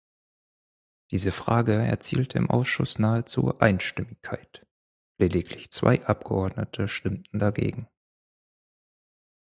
[1.11, 4.65] Diese Frage erzielte im Ausschuss nahezu Einstimmigkeit–
[5.21, 7.87] lediglich zwei Abgeordnete stimmten dagegen.